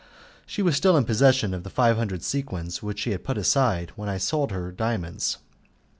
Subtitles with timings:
[0.47, 3.91] She was still in possession of the five hundred sequins which she had put aside
[3.95, 5.37] when I had sold her diamonds.